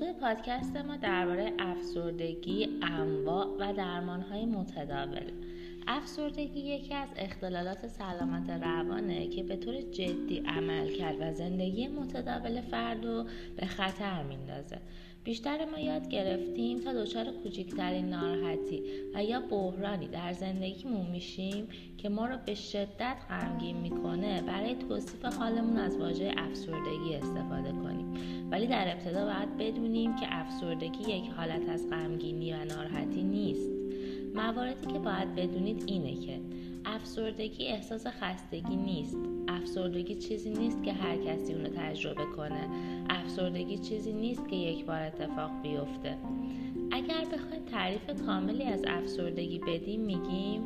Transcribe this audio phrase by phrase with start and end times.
[0.00, 5.32] موضوع پادکست ما درباره افسردگی انواع و درمانهای متداول
[5.92, 12.60] افسردگی یکی از اختلالات سلامت روانه که به طور جدی عمل کرد و زندگی متداول
[12.60, 13.24] فرد رو
[13.56, 14.78] به خطر میندازه.
[15.24, 18.82] بیشتر ما یاد گرفتیم تا دچار کوچکترین ناراحتی
[19.14, 21.68] و یا بحرانی در زندگیمون میشیم
[21.98, 28.14] که ما رو به شدت غمگین می‌کنه برای توصیف حالمون از واژه افسردگی استفاده کنیم.
[28.50, 33.79] ولی در ابتدا باید بدونیم که افسردگی یک حالت از غمگینی و ناراحتی نیست.
[34.34, 36.40] مواردی که باید بدونید اینه که
[36.84, 39.16] افسردگی احساس خستگی نیست.
[39.48, 42.68] افسردگی چیزی نیست که هر کسی اونو تجربه کنه.
[43.10, 46.16] افسردگی چیزی نیست که یک بار اتفاق بیفته.
[46.90, 50.62] اگر بخوایم تعریف کاملی از افسردگی بدیم میگیم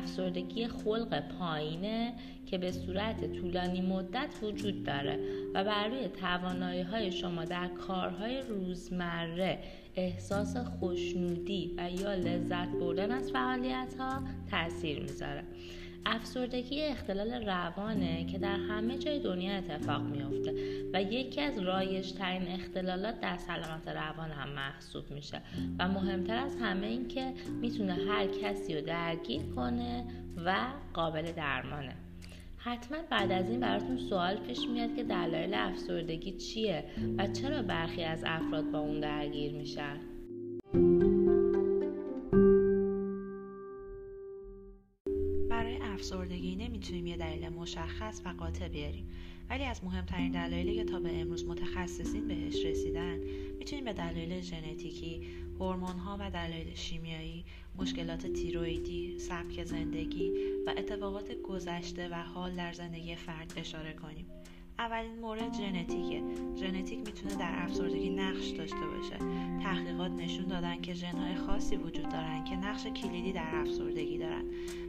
[0.00, 2.14] افسردگی خلق پایینه
[2.46, 5.18] که به صورت طولانی مدت وجود داره
[5.54, 9.58] و بر روی توانایی های شما در کارهای روزمره
[9.96, 15.44] احساس خوشنودی و یا لذت بردن از فعالیت ها تاثیر می‌ذاره.
[16.06, 20.54] افسردگی اختلال روانه که در همه جای دنیا اتفاق میافته
[20.92, 25.40] و یکی از رایج ترین اختلالات در سلامت روان هم محسوب میشه
[25.78, 30.04] و مهمتر از همه این که می‌تونه هر کسی رو درگیر کنه
[30.46, 30.56] و
[30.94, 31.94] قابل درمانه.
[32.56, 36.84] حتما بعد از این براتون سوال پیش میاد که دلایل افسردگی چیه
[37.18, 39.96] و چرا برخی از افراد با اون درگیر میشن؟
[47.20, 49.08] دلیل مشخص و قاطع بیاریم.
[49.50, 53.18] ولی از مهمترین دلایلی که تا به امروز متخصصین بهش رسیدن
[53.58, 55.22] می‌تونیم به دلایل ژنتیکی
[55.60, 57.44] هورمون ها و دلایل شیمیایی
[57.76, 60.32] مشکلات تیرویدی سبک زندگی
[60.66, 64.26] و اتفاقات گذشته و حال در زندگی فرد اشاره کنیم.
[64.80, 66.22] اولین مورد ژنتیکه.
[66.56, 69.18] ژنتیک می‌تونه در افسردگی نقش داشته باشه.
[69.62, 74.44] تحقیقات نشون دادن که ژنهای خاصی وجود دارن که نقش کلیدی در افسردگی دارن.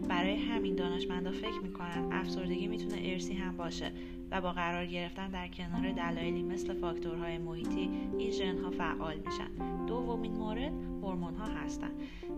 [0.10, 3.92] برای همین دانشمندا فکر می‌کنن افسردگی می‌تونه ارسی هم باشه
[4.32, 9.86] و با قرار گرفتن در کنار دلایلی مثل فاکتورهای محیطی این ژنها فعال میشن.
[9.86, 11.92] دومین مورد هورمون ها هستن.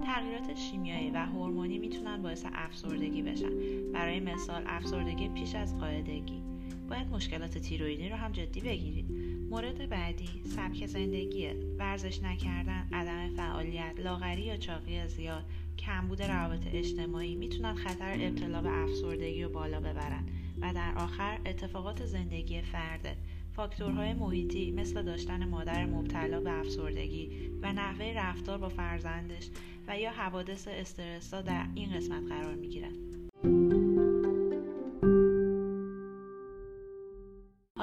[0.05, 3.51] تغییرات شیمیایی و هورمونی می‌تونن باعث افسردگی بشن.
[3.93, 6.52] برای مثال افسردگی پیش از قاعدگی.
[6.89, 9.05] باید مشکلات تیرویدی رو هم جدی بگیرید.
[9.49, 15.43] مورد بعدی سبک زندگیه ورزش نکردن عدم فعالیت لاغری یا چاقی زیاد.
[15.79, 17.35] کمبود روابط اجتماعی.
[17.35, 20.23] می‌تونن خطر ابتلا به افسردگی رو بالا ببرن.
[20.61, 23.17] و در آخر اتفاقات زندگی فرده.
[23.55, 27.29] فاکتورهای محیطی مثل داشتن مادر مبتلا به افسردگی
[27.61, 29.49] و نحوه رفتار با فرزندش
[29.87, 33.12] و یا حوادث استرسا در این قسمت قرار می‌گیرن.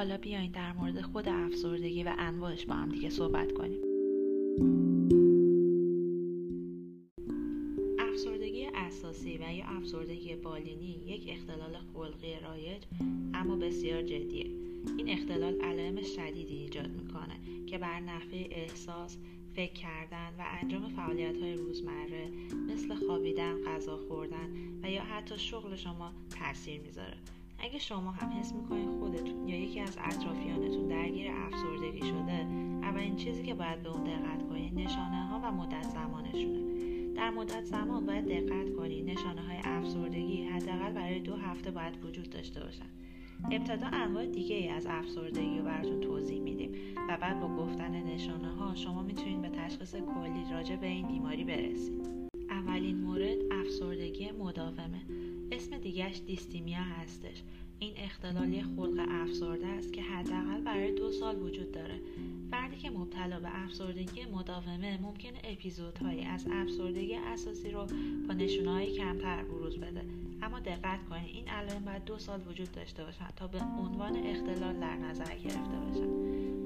[0.01, 3.81] حالا بیاین در مورد خود افسردگی و انواعش با هم دیگه صحبت کنیم.
[7.99, 12.83] افسردگی اساسی و یا افسردگی بالینی یک اختلال خلقی رایج
[13.35, 14.47] اما بسیار جدیه.
[14.99, 19.19] این اختلال علائم شدیدی ایجاد می‌کنه که بر نحوه احساس
[19.55, 22.31] فکر کردن و انجام فعالیت های روزمره
[22.69, 27.17] مثل خوابیدن، غذا خوردن و یا حتی شغل شما تاثیر می‌ذاره.
[27.63, 32.47] اگه شما هم حس می‌کنید خودتون یا یکی از اطرافیانتون درگیر افسردگی شده
[32.83, 36.61] اولین چیزی که باید به اون دقت کنید نشانه ها و مدت زمانشونه.
[37.15, 42.31] در مدت زمان باید دقت کنید نشانه های افسردگی حداقل برای دو هفته باید وجود
[42.31, 42.87] داشته باشن.
[43.51, 46.71] ابتدا انواع دیگه ای از افسردگی رو براتون توضیح میدیم
[47.09, 51.45] و بعد با گفتن نشانه ها شما می‌تونید به تشخیص کلی راجع به این بیماری
[51.45, 52.21] برسید.
[52.51, 53.80] اولین مورد افسردگی
[56.01, 57.43] دیگهش دیستیمیا هستش.
[57.79, 62.01] این اختلالی خلق افسرده است که حداقل برای دو سال وجود داره.
[62.51, 67.87] فردی که مبتلا به افسردگی مداومه ممکنه اپیزودهایی از افسردگی اساسی رو
[68.29, 70.05] با نشونههایی کمتر بروز بده.
[70.43, 74.81] اما دقت کنید این علائم باید دو سال وجود داشته باشن تا به عنوان اختلال
[74.81, 76.11] در نظر گرفته باشن.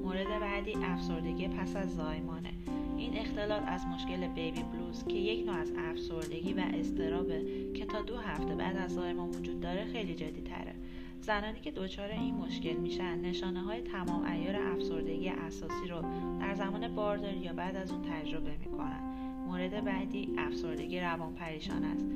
[0.03, 2.53] مورد بعدی افسردگی پس از زایمانه.
[2.99, 7.45] این اختلال از مشکل بیبی بلوز که یک نوع از افسردگی و استرابه
[7.75, 10.75] که تا دو هفته بعد از زایمان وجود داره خیلی جدی تره
[11.21, 16.03] زنانی که دچار این مشکل میشن نشانه های تمام ایار افسردگی اساسی رو
[16.41, 19.01] در زمان بارداری یا بعد از اون تجربه می‌کنن.
[19.47, 22.07] مورد بعدی افسردگی روان پریشان است.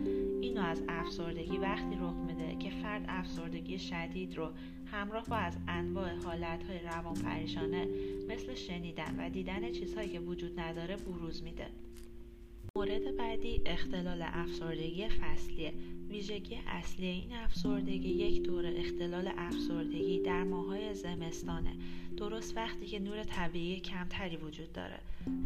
[0.48, 4.50] این از افسردگی وقتی رخ میده که فرد افسردگی شدید رو
[4.86, 7.88] همراه با از انواع حالتهای روان پریشانه
[8.28, 11.66] مثل شنیدن و دیدن چیزهایی که وجود نداره بروز میده.
[12.76, 15.72] مورد بعدی اختلال افسردگی فصلیه.
[16.10, 21.72] ویژگی اصلی این افسردگی یک دور اختلال افسردگی در ماهای زمستانه
[22.16, 24.98] درست وقتی که نور طبیعی کمتری وجود داره.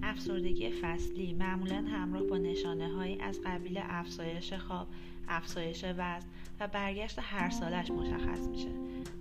[0.03, 4.87] افسردگی فصلی معمولا همراه با نشانه هایی از قبیل افزایش خواب
[5.29, 6.27] افزایش وزن
[6.61, 8.71] و برگشت هر سالش مشخص میشه.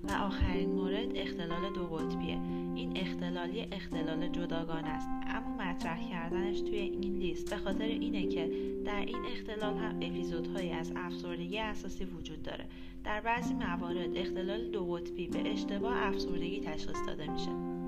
[0.03, 2.39] و آخرین مورد اختلال دو قطبیه
[2.75, 5.07] این اختلالی اختلال جداگانه است.
[5.27, 7.49] اما مطرح کردنش توی این لیست.
[7.49, 8.51] به خاطر اینه که
[8.85, 12.65] در این اختلال هم اپیزودهایی از افسردگی اساسی وجود داره.
[13.03, 17.80] در بعضی موارد اختلال دو قطبی به اشتباه افسردگی تشخیص داده میشه.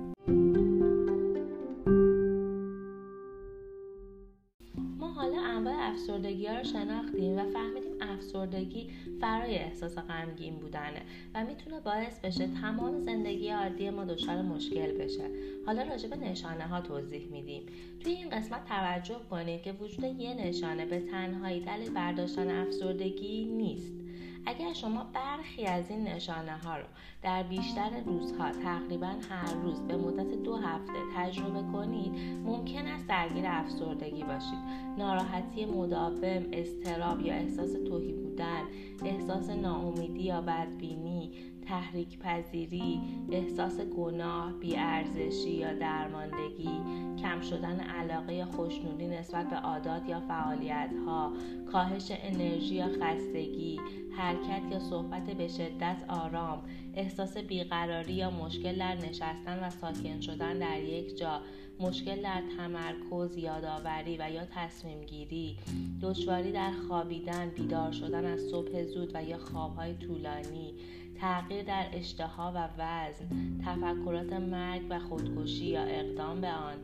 [6.04, 8.90] افسردگی ها رو شناختیم و فهمیدیم افسردگی
[9.22, 11.02] فرای احساس غمگین بودنه
[11.36, 15.30] و می‌تونه باعث بشه تمام زندگی عادی ما دچار مشکل بشه.
[15.66, 17.64] حالا راجع به نشانه ها توضیح میدیم.
[18.00, 24.03] توی این قسمت توجه کنید که وجود یه نشانه به تنهایی دلیل برداشتن افسردگی نیست.
[24.46, 26.86] اگر شما برخی از این نشانه ها رو
[27.22, 32.12] در بیشتر روزها تقریبا هر روز به مدت دو هفته تجربه کنید
[32.46, 34.60] ممکن است درگیر افسردگی باشید.
[34.98, 38.62] ناراحتی مداوم استراب یا احساس توهی بودن
[39.06, 41.32] احساس ناامیدی یا بدبینی
[41.68, 43.02] تحریک پذیری،
[43.32, 46.80] احساس گناه، بیارزشی یا درماندگی،
[47.22, 51.34] کم شدن علاقه خوشنودی نسبت به عادات یا فعالیت ها،
[51.72, 53.80] کاهش انرژی یا خستگی،
[54.18, 56.62] حرکت یا صحبت به شدت آرام،
[56.94, 61.42] احساس بیقراری یا مشکل در نشستن و ساکن شدن در یک جا،
[61.80, 65.58] مشکل در تمرکز، یادآوری و یا تصمیم گیری،
[66.02, 70.74] دشواری در خوابیدن، بیدار شدن از صبح زود و یا خوابهای طولانی،
[71.24, 73.28] تغییر در اشتها و وزن
[73.66, 76.76] تفکرات مرگ و خودکشی یا اقدام به آن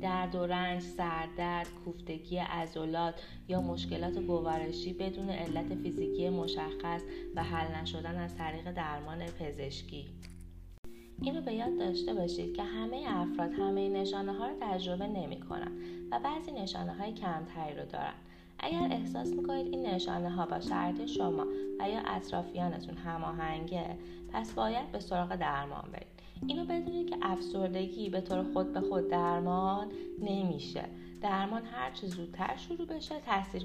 [0.00, 3.14] درد و رنج سردرد کوفتگی عضلات
[3.48, 7.02] یا مشکلات گوارشی بدون علت فیزیکی مشخص
[7.34, 10.06] و حل نشدن از طریق درمان پزشکی.
[11.22, 15.72] اینو به یاد داشته باشید که همه افراد همه نشانه ها رو تجربه نمی کنن
[16.10, 18.14] و بعضی نشانه های کمتری رو دارن.
[18.58, 21.46] اگر احساس می‌کنید این نشانه ها با شرط شما
[21.80, 23.98] و یا اطرافیانتون هماهنگه
[24.32, 26.06] پس باید به سراغ درمان برید.
[26.46, 29.88] اینو بدونید که افسردگی به طور خود به خود درمان
[30.18, 30.84] نمیشه.
[31.20, 33.14] درمان هر چه زودتر شروع بشه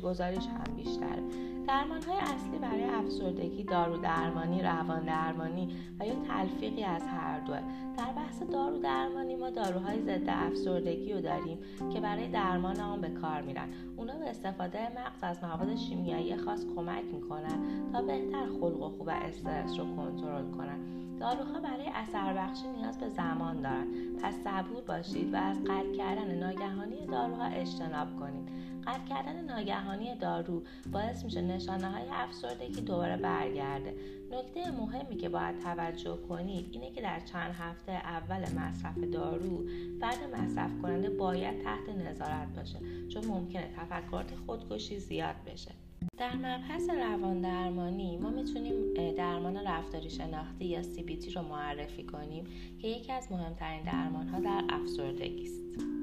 [0.03, 1.23] گذاریش هم بیشتره.
[1.67, 7.59] درمان های اصلی برای افسردگی دارو درمانی روان درمانی و یا تلفیقی از هر دوه.
[7.97, 11.57] در بحث دارو درمانی ما داروهای ضد افسردگی رو داریم
[11.93, 13.69] که برای درمان آن به کار میرن.
[13.97, 19.09] اونا به استفاده مغز از مواد شیمیایی خاص کمک می‌کنن تا بهتر خلق و خوب
[19.09, 21.02] استرس رو کنترل کنن.
[21.19, 26.35] داروها برای اثر بخشی نیاز به زمان دارند پس صبور باشید و از قطع کردن
[26.35, 28.49] ناگهانی داروها اجتناب کنید.
[28.87, 33.95] قطع کردن ناگهانی دارو باعث میشه نشانه های افسردگی دوباره برگرده.
[34.31, 39.67] نکته مهمی که باید توجه کنید اینه که در چند هفته اول مصرف دارو
[39.99, 42.79] فرد مصرف کننده باید تحت نظارت باشه
[43.09, 45.71] چون ممکنه تفکرات خودکشی زیاد بشه.
[46.17, 52.43] در مبحث روان درمانی ما می‌تونیم درمان رفتاری شناختی یا CBT رو معرفی کنیم
[52.81, 56.02] که یکی از مهمترین درمان ها در افسردگی است.